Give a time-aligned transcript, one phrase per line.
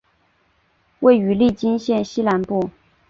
[1.01, 2.71] 位于利津县西南部。